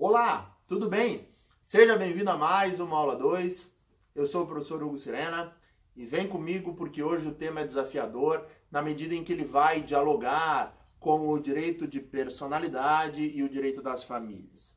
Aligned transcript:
Olá, 0.00 0.56
tudo 0.68 0.88
bem? 0.88 1.26
Seja 1.60 1.96
bem-vindo 1.96 2.30
a 2.30 2.36
mais 2.36 2.78
uma 2.78 2.96
aula 2.96 3.16
2. 3.16 3.68
Eu 4.14 4.26
sou 4.26 4.44
o 4.44 4.46
professor 4.46 4.80
Hugo 4.80 4.96
Sirena 4.96 5.52
e 5.96 6.06
vem 6.06 6.28
comigo 6.28 6.72
porque 6.76 7.02
hoje 7.02 7.26
o 7.26 7.34
tema 7.34 7.62
é 7.62 7.66
desafiador 7.66 8.46
na 8.70 8.80
medida 8.80 9.12
em 9.12 9.24
que 9.24 9.32
ele 9.32 9.44
vai 9.44 9.82
dialogar 9.82 10.72
com 11.00 11.28
o 11.28 11.40
direito 11.40 11.84
de 11.84 11.98
personalidade 11.98 13.20
e 13.22 13.42
o 13.42 13.48
direito 13.48 13.82
das 13.82 14.04
famílias. 14.04 14.72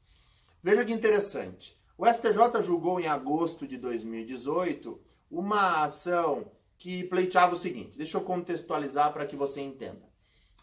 Veja 0.63 0.83
que 0.83 0.91
interessante. 0.91 1.79
O 1.95 2.11
STJ 2.11 2.63
julgou 2.63 2.99
em 2.99 3.05
agosto 3.05 3.67
de 3.67 3.77
2018 3.77 4.99
uma 5.29 5.83
ação 5.83 6.51
que 6.79 7.03
pleiteava 7.03 7.53
o 7.53 7.59
seguinte: 7.59 7.95
deixa 7.95 8.17
eu 8.17 8.21
contextualizar 8.21 9.13
para 9.13 9.27
que 9.27 9.35
você 9.35 9.61
entenda. 9.61 10.10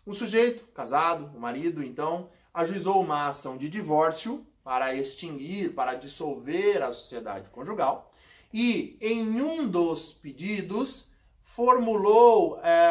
Um 0.08 0.14
sujeito, 0.14 0.64
casado, 0.68 1.30
o 1.36 1.38
marido, 1.38 1.84
então, 1.84 2.30
ajuizou 2.54 2.98
uma 2.98 3.28
ação 3.28 3.58
de 3.58 3.68
divórcio 3.68 4.42
para 4.64 4.94
extinguir, 4.94 5.74
para 5.74 5.92
dissolver 5.92 6.82
a 6.82 6.90
sociedade 6.92 7.50
conjugal, 7.50 8.10
e 8.50 8.96
em 9.02 9.42
um 9.42 9.68
dos 9.68 10.14
pedidos 10.14 11.06
formulou 11.42 12.58
é, 12.62 12.88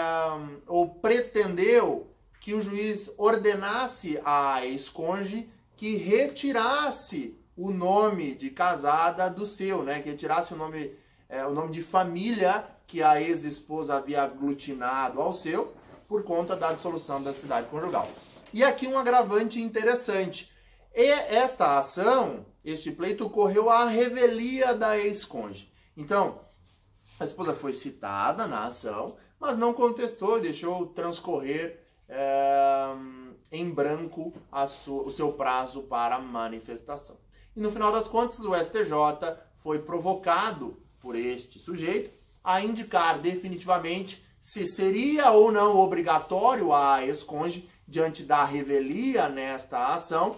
ou 0.68 0.90
pretendeu 0.90 2.06
que 2.40 2.54
o 2.54 2.62
juiz 2.62 3.10
ordenasse 3.18 4.22
à 4.24 4.64
ex-cônjuge 4.64 5.50
que 5.76 5.96
retirasse 5.96 7.36
o 7.58 7.72
nome 7.72 8.36
de 8.36 8.52
casada 8.52 9.28
do 9.28 9.44
seu, 9.44 9.82
né? 9.82 10.04
Que 10.04 10.12
retirasse 10.12 10.54
o 10.54 10.56
nome, 10.56 10.94
é, 11.28 11.44
o 11.44 11.52
nome 11.52 11.72
de 11.72 11.82
família 11.82 12.64
que 12.86 13.02
a 13.02 13.20
ex-esposa 13.20 13.96
havia 13.96 14.22
aglutinado 14.22 15.20
ao 15.20 15.34
seu 15.34 15.74
por 16.08 16.24
conta 16.24 16.56
da 16.56 16.74
dissolução 16.74 17.22
da 17.22 17.34
cidade 17.34 17.68
conjugal. 17.68 18.10
E 18.54 18.64
aqui 18.64 18.88
um 18.88 18.98
agravante 18.98 19.62
interessante. 19.62 20.52
E 20.96 21.04
esta 21.04 21.78
ação, 21.78 22.46
este 22.64 22.92
pleito, 22.92 23.26
ocorreu 23.26 23.70
à 23.70 23.86
revelia 23.86 24.74
da 24.74 24.98
ex-cônjuge. 24.98 25.72
Então, 25.96 26.42
a 27.20 27.24
esposa 27.24 27.54
foi 27.54 27.74
citada 27.74 28.48
na 28.48 28.66
ação, 28.66 29.18
mas 29.40 29.58
não 29.58 29.74
contestou, 29.74 30.40
deixou 30.40 30.88
transcorrer 30.88 31.84
é, 32.08 32.96
em 33.52 33.70
branco 33.70 34.34
o 34.88 35.12
seu 35.12 35.34
prazo 35.34 35.84
para 35.84 36.20
manifestação. 36.20 37.18
E 37.56 37.62
no 37.62 37.72
final 37.72 37.92
das 37.92 38.08
contas, 38.08 38.40
o 38.40 38.56
STJ 38.56 39.38
foi 39.58 39.80
provocado 39.80 40.82
por 41.00 41.16
este 41.16 41.60
sujeito 41.60 42.12
a 42.44 42.62
indicar 42.62 43.20
definitivamente 43.20 44.26
se 44.48 44.66
seria 44.66 45.30
ou 45.32 45.52
não 45.52 45.76
obrigatório 45.76 46.72
a 46.72 47.06
ex-cônjuge, 47.06 47.70
diante 47.86 48.24
da 48.24 48.46
revelia 48.46 49.28
nesta 49.28 49.88
ação, 49.88 50.38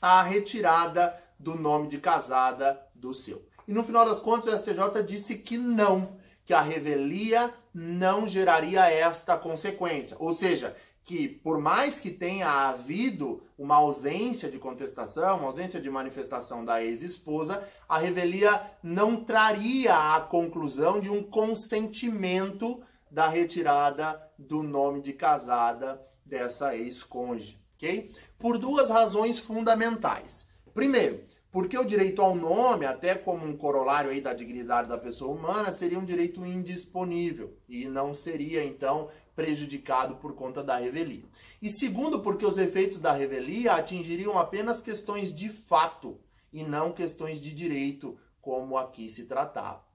a 0.00 0.22
retirada 0.22 1.14
do 1.38 1.54
nome 1.54 1.86
de 1.88 1.98
casada 1.98 2.80
do 2.94 3.12
seu. 3.12 3.46
E 3.68 3.74
no 3.74 3.84
final 3.84 4.06
das 4.06 4.20
contas, 4.20 4.54
o 4.54 4.56
STJ 4.56 5.02
disse 5.06 5.36
que 5.36 5.58
não, 5.58 6.16
que 6.46 6.54
a 6.54 6.62
revelia 6.62 7.52
não 7.74 8.26
geraria 8.26 8.90
esta 8.90 9.36
consequência. 9.36 10.16
Ou 10.18 10.32
seja, 10.32 10.74
que 11.04 11.28
por 11.28 11.58
mais 11.58 12.00
que 12.00 12.10
tenha 12.10 12.48
havido 12.48 13.42
uma 13.58 13.76
ausência 13.76 14.50
de 14.50 14.58
contestação, 14.58 15.36
uma 15.36 15.48
ausência 15.48 15.78
de 15.78 15.90
manifestação 15.90 16.64
da 16.64 16.82
ex-esposa, 16.82 17.68
a 17.86 17.98
revelia 17.98 18.62
não 18.82 19.22
traria 19.22 20.16
a 20.16 20.22
conclusão 20.22 20.98
de 20.98 21.10
um 21.10 21.22
consentimento 21.22 22.82
da 23.10 23.28
retirada 23.28 24.20
do 24.38 24.62
nome 24.62 25.00
de 25.00 25.12
casada 25.12 26.00
dessa 26.24 26.76
ex-cônjuge, 26.76 27.60
ok? 27.76 28.12
Por 28.38 28.56
duas 28.56 28.88
razões 28.88 29.38
fundamentais. 29.38 30.46
Primeiro, 30.72 31.24
porque 31.50 31.76
o 31.76 31.84
direito 31.84 32.22
ao 32.22 32.34
nome, 32.34 32.86
até 32.86 33.16
como 33.16 33.44
um 33.44 33.56
corolário 33.56 34.10
aí 34.10 34.20
da 34.20 34.32
dignidade 34.32 34.88
da 34.88 34.96
pessoa 34.96 35.34
humana, 35.34 35.72
seria 35.72 35.98
um 35.98 36.04
direito 36.04 36.46
indisponível 36.46 37.56
e 37.68 37.86
não 37.86 38.14
seria 38.14 38.64
então 38.64 39.08
prejudicado 39.34 40.16
por 40.16 40.34
conta 40.34 40.62
da 40.62 40.76
revelia. 40.76 41.24
E 41.60 41.68
segundo, 41.68 42.20
porque 42.20 42.46
os 42.46 42.56
efeitos 42.56 43.00
da 43.00 43.12
revelia 43.12 43.74
atingiriam 43.74 44.38
apenas 44.38 44.80
questões 44.80 45.34
de 45.34 45.48
fato 45.48 46.20
e 46.52 46.62
não 46.62 46.92
questões 46.92 47.40
de 47.40 47.52
direito, 47.52 48.16
como 48.40 48.78
aqui 48.78 49.10
se 49.10 49.24
tratava. 49.24 49.89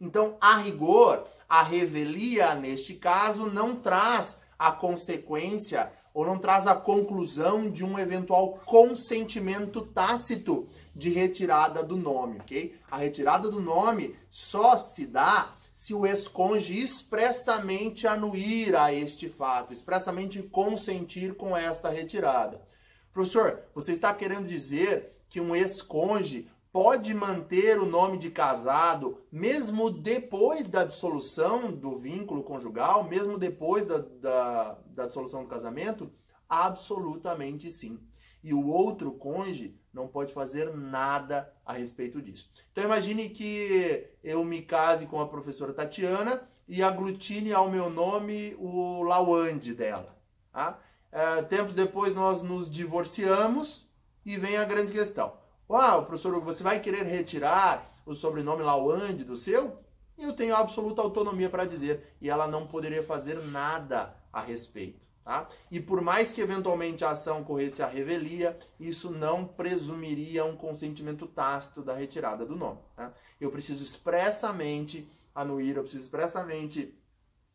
Então, 0.00 0.36
a 0.40 0.56
rigor, 0.56 1.24
a 1.48 1.62
revelia, 1.62 2.54
neste 2.54 2.94
caso, 2.94 3.46
não 3.46 3.76
traz 3.76 4.40
a 4.58 4.70
consequência 4.70 5.90
ou 6.12 6.24
não 6.24 6.38
traz 6.38 6.66
a 6.66 6.76
conclusão 6.76 7.68
de 7.68 7.84
um 7.84 7.98
eventual 7.98 8.60
consentimento 8.64 9.82
tácito 9.82 10.68
de 10.94 11.10
retirada 11.10 11.82
do 11.82 11.96
nome, 11.96 12.38
ok? 12.38 12.76
A 12.88 12.98
retirada 12.98 13.50
do 13.50 13.60
nome 13.60 14.14
só 14.30 14.76
se 14.76 15.06
dá 15.06 15.54
se 15.72 15.92
o 15.92 16.06
ex-cônjuge 16.06 16.80
expressamente 16.80 18.06
anuir 18.06 18.76
a 18.76 18.94
este 18.94 19.28
fato, 19.28 19.72
expressamente 19.72 20.40
consentir 20.40 21.34
com 21.34 21.56
esta 21.56 21.90
retirada. 21.90 22.62
Professor, 23.12 23.60
você 23.74 23.90
está 23.90 24.14
querendo 24.14 24.46
dizer 24.46 25.10
que 25.28 25.40
um 25.40 25.54
ex-cônjuge 25.54 26.48
pode 26.74 27.14
manter 27.14 27.78
o 27.78 27.86
nome 27.86 28.18
de 28.18 28.32
casado 28.32 29.22
mesmo 29.30 29.92
depois 29.92 30.66
da 30.66 30.84
dissolução 30.84 31.70
do 31.70 31.96
vínculo 31.96 32.42
conjugal, 32.42 33.04
mesmo 33.04 33.38
depois 33.38 33.86
da, 33.86 33.98
da, 33.98 34.78
da 34.88 35.06
dissolução 35.06 35.44
do 35.44 35.48
casamento? 35.48 36.12
Absolutamente 36.48 37.70
sim. 37.70 38.00
E 38.42 38.52
o 38.52 38.66
outro 38.66 39.12
cônjuge 39.12 39.78
não 39.92 40.08
pode 40.08 40.34
fazer 40.34 40.74
nada 40.74 41.48
a 41.64 41.74
respeito 41.74 42.20
disso. 42.20 42.50
Então 42.72 42.82
imagine 42.82 43.28
que 43.28 44.08
eu 44.24 44.44
me 44.44 44.60
case 44.60 45.06
com 45.06 45.20
a 45.20 45.28
professora 45.28 45.72
Tatiana 45.72 46.42
e 46.66 46.82
aglutine 46.82 47.52
ao 47.52 47.70
meu 47.70 47.88
nome 47.88 48.56
o 48.58 49.00
Lawande 49.04 49.74
dela. 49.74 50.18
Tá? 50.52 50.80
É, 51.12 51.40
tempos 51.42 51.72
depois 51.72 52.16
nós 52.16 52.42
nos 52.42 52.68
divorciamos 52.68 53.88
e 54.26 54.36
vem 54.36 54.56
a 54.56 54.64
grande 54.64 54.90
questão. 54.90 55.43
Uau, 55.74 56.06
professor, 56.06 56.40
você 56.40 56.62
vai 56.62 56.78
querer 56.78 57.02
retirar 57.02 57.84
o 58.06 58.14
sobrenome 58.14 58.62
Lawande 58.62 59.24
do 59.24 59.36
seu? 59.36 59.76
Eu 60.16 60.32
tenho 60.32 60.54
absoluta 60.54 61.02
autonomia 61.02 61.50
para 61.50 61.64
dizer 61.64 62.14
e 62.20 62.30
ela 62.30 62.46
não 62.46 62.68
poderia 62.68 63.02
fazer 63.02 63.42
nada 63.42 64.14
a 64.32 64.40
respeito. 64.40 65.04
Tá? 65.24 65.48
E 65.72 65.80
por 65.80 66.00
mais 66.00 66.30
que 66.30 66.40
eventualmente 66.40 67.04
a 67.04 67.10
ação 67.10 67.42
corresse 67.42 67.82
a 67.82 67.88
revelia, 67.88 68.56
isso 68.78 69.10
não 69.10 69.44
presumiria 69.44 70.44
um 70.44 70.56
consentimento 70.56 71.26
tácito 71.26 71.82
da 71.82 71.92
retirada 71.92 72.46
do 72.46 72.54
nome. 72.54 72.78
Tá? 72.94 73.12
Eu 73.40 73.50
preciso 73.50 73.82
expressamente 73.82 75.08
anuir, 75.34 75.76
eu 75.76 75.82
preciso 75.82 76.04
expressamente 76.04 76.96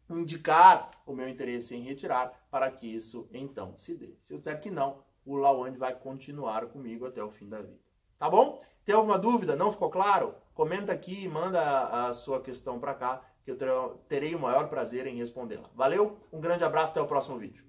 indicar 0.09 0.91
o 1.06 1.13
meu 1.13 1.30
interesse 1.30 1.74
em 1.74 1.84
retirar 1.84 2.38
para 2.51 2.69
que 2.69 2.86
isso 2.86 3.30
então 3.31 3.78
se 3.78 3.96
dê. 3.96 4.18
Se 4.22 4.34
eu 4.34 4.40
disser 4.40 4.59
que 4.59 4.69
não, 4.69 5.06
o 5.25 5.38
Lawande 5.38 5.78
vai 5.78 5.96
continuar 5.96 6.66
comigo 6.66 7.06
até 7.06 7.24
o 7.24 7.31
fim 7.31 7.47
da 7.47 7.62
vida. 7.62 7.88
Tá 8.19 8.30
bom? 8.30 8.62
Tem 8.84 8.94
alguma 8.94 9.18
dúvida? 9.18 9.56
Não 9.56 9.72
ficou 9.72 9.90
claro? 9.90 10.35
Comenta 10.53 10.91
aqui 10.91 11.24
e 11.24 11.28
manda 11.30 12.07
a 12.07 12.13
sua 12.13 12.41
questão 12.41 12.78
para 12.78 12.94
cá 12.94 13.22
que 13.46 13.52
eu 13.52 13.97
terei 14.09 14.35
o 14.35 14.40
maior 14.40 14.68
prazer 14.68 15.07
em 15.07 15.16
respondê-la. 15.16 15.69
Valeu, 15.74 16.18
um 16.31 16.41
grande 16.41 16.66
abraço, 16.66 16.91
até 16.91 17.02
o 17.02 17.07
próximo 17.07 17.38
vídeo. 17.38 17.63